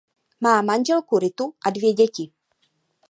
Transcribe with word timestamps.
Má 0.41 0.61
manželku 0.61 1.19
Ritu 1.19 1.53
a 1.65 1.69
dvě 1.69 1.93
děti. 1.93 2.31